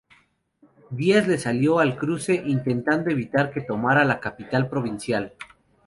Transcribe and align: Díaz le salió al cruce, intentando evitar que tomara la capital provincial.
Díaz 0.89 1.27
le 1.27 1.37
salió 1.37 1.77
al 1.77 1.95
cruce, 1.95 2.33
intentando 2.33 3.11
evitar 3.11 3.51
que 3.51 3.61
tomara 3.61 4.03
la 4.03 4.19
capital 4.19 4.67
provincial. 4.67 5.33